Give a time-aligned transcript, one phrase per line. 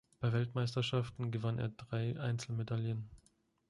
[0.19, 3.11] Bei Weltmeisterschaften gewann er drei Einzelmedaillen.